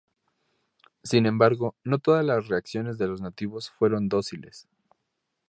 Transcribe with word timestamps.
Sin 1.03 1.27
embargo, 1.27 1.75
no 1.83 1.99
todas 1.99 2.25
la 2.25 2.39
reacciones 2.39 2.97
de 2.97 3.07
los 3.07 3.21
nativos 3.21 3.69
fueron 3.69 4.09
dóciles. 4.09 4.67